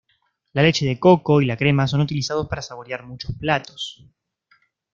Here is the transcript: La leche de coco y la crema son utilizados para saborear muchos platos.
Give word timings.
La 0.53 0.63
leche 0.63 0.83
de 0.87 0.99
coco 0.99 1.41
y 1.43 1.45
la 1.45 1.55
crema 1.55 1.85
son 1.87 2.01
utilizados 2.01 2.47
para 2.47 2.63
saborear 2.63 3.05
muchos 3.05 3.35
platos. 3.37 4.03